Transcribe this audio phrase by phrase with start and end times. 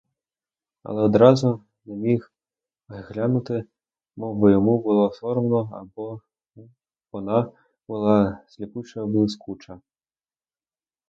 [0.83, 2.33] Але одразу не міг
[2.87, 3.63] глянути,
[4.15, 6.21] мовби йому було соромно або
[7.11, 7.51] вона
[7.87, 9.81] була сліпуче блискуча.